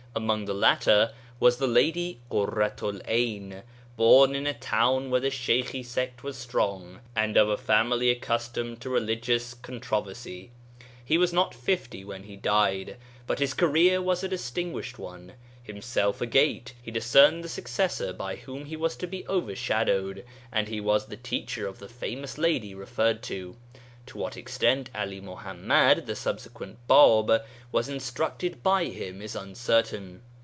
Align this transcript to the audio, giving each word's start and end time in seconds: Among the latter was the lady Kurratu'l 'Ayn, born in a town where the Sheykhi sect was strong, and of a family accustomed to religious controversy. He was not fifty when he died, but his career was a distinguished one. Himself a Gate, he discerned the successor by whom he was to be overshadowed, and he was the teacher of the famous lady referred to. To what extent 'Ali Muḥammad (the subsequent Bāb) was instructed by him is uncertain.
Among 0.13 0.43
the 0.43 0.53
latter 0.53 1.13
was 1.39 1.55
the 1.55 1.67
lady 1.67 2.19
Kurratu'l 2.29 2.99
'Ayn, 3.07 3.63
born 3.95 4.35
in 4.35 4.45
a 4.45 4.53
town 4.53 5.09
where 5.09 5.21
the 5.21 5.29
Sheykhi 5.29 5.85
sect 5.85 6.21
was 6.21 6.37
strong, 6.37 6.99
and 7.15 7.37
of 7.37 7.47
a 7.47 7.55
family 7.55 8.09
accustomed 8.09 8.81
to 8.81 8.89
religious 8.89 9.53
controversy. 9.53 10.51
He 11.05 11.17
was 11.17 11.31
not 11.31 11.55
fifty 11.55 12.03
when 12.03 12.23
he 12.23 12.35
died, 12.35 12.97
but 13.25 13.39
his 13.39 13.53
career 13.53 14.01
was 14.01 14.21
a 14.21 14.27
distinguished 14.27 14.99
one. 14.99 15.35
Himself 15.63 16.19
a 16.19 16.25
Gate, 16.25 16.73
he 16.81 16.91
discerned 16.91 17.41
the 17.41 17.47
successor 17.47 18.11
by 18.11 18.35
whom 18.35 18.65
he 18.65 18.75
was 18.75 18.97
to 18.97 19.07
be 19.07 19.25
overshadowed, 19.29 20.25
and 20.51 20.67
he 20.67 20.81
was 20.81 21.05
the 21.05 21.15
teacher 21.15 21.65
of 21.67 21.79
the 21.79 21.87
famous 21.87 22.37
lady 22.37 22.75
referred 22.75 23.23
to. 23.23 23.55
To 24.07 24.17
what 24.17 24.35
extent 24.35 24.89
'Ali 24.95 25.21
Muḥammad 25.21 26.07
(the 26.07 26.15
subsequent 26.15 26.79
Bāb) 26.89 27.45
was 27.71 27.87
instructed 27.87 28.63
by 28.63 28.85
him 28.85 29.21
is 29.21 29.35
uncertain. 29.35 30.23